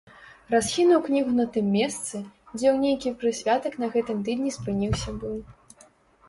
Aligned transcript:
Расхінуў 0.51 1.01
кнігу 1.07 1.33
на 1.39 1.43
тым 1.57 1.67
месцы, 1.77 2.21
дзе 2.53 2.71
ў 2.71 2.73
нейкі 2.85 3.13
прысвятак 3.25 3.77
на 3.85 3.91
гэтым 3.97 4.25
тыдні 4.31 4.51
спыніўся 4.57 5.11
быў. 5.27 5.37